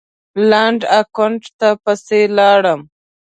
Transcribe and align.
لنډ 0.49 0.79
اکاونټ 0.99 1.41
ته 1.59 1.69
پسې 1.83 2.19
لاړم 2.37 2.81